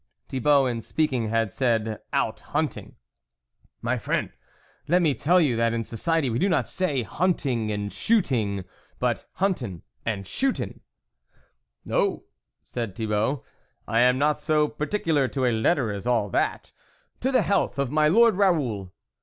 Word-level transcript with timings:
Thibault 0.29 0.65
in 0.65 0.81
speaking 0.81 1.29
had 1.29 1.51
said 1.53 1.99
out 2.11 2.39
hunting." 2.39 2.95
My 3.83 3.99
friend, 3.99 4.31
let 4.87 4.99
me 4.99 5.13
tell 5.13 5.39
you 5.39 5.55
that 5.57 5.73
in 5.75 5.83
society 5.83 6.27
we 6.27 6.39
do 6.39 6.49
not 6.49 6.67
say 6.67 7.03
hunting 7.03 7.69
and 7.71 7.93
shooting, 7.93 8.65
but 8.97 9.29
huntirf 9.37 9.83
and 10.03 10.25
shootin\"" 10.25 10.79
Oh!" 11.91 12.23
said 12.73 12.95
Thibault," 12.95 13.43
I 13.87 13.99
am 13.99 14.17
not 14.17 14.39
so 14.39 14.67
particular 14.67 15.27
to 15.27 15.45
a 15.45 15.51
letter 15.53 15.91
as 15.93 16.07
all 16.07 16.31
that. 16.31 16.71
To 17.19 17.31
the 17.31 17.43
health 17.43 17.77
of 17.77 17.91
my 17.91 18.07
Lord 18.07 18.33
Raoul 18.37 18.91